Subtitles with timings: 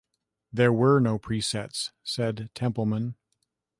[0.51, 3.17] "There were no presets," said Templeman.